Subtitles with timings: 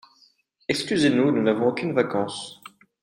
[0.67, 2.59] Excusez-nous, nous n'avons aucunes vacances